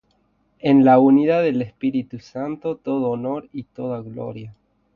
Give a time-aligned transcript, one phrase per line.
[0.61, 4.55] en la unidad del Espíritu Santo, todo honor y toda gloria